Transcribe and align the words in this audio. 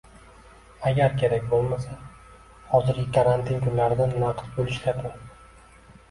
agar 0.91 1.11
kerak 1.17 1.43
bo'lmasa, 1.49 1.97
hozirgi 2.71 3.03
karantin 3.17 3.61
kunlarida 3.65 4.07
naqd 4.23 4.49
pul 4.55 4.71
ishlatmang 4.77 5.21